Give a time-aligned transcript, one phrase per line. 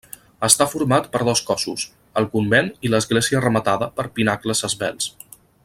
[0.45, 1.83] Està format per dos cossos:
[2.21, 5.13] el convent i l'església rematada per pinacles esvelts.